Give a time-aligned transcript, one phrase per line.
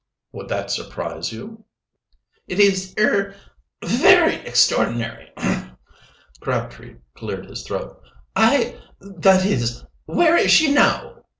[0.31, 1.63] "Would that surprise you?"
[2.47, 3.35] "It is er
[3.83, 5.31] very extraordinary."
[6.39, 8.01] Crabtree cleared his throat.
[8.35, 11.23] "I that is where is she now?"